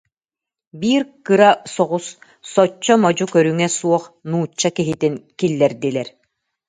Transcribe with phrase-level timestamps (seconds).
[0.79, 2.05] Биир кыра соҕус,
[2.51, 6.07] соччо модьу көрүҥэ суох нуучча киһитин киллэрдилэр